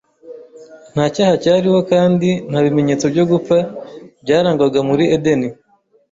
[0.93, 3.57] Nta cyaha cyariho, kandi nta bimenyetso byo gupfa
[4.23, 5.47] byarangwaga muri Edeni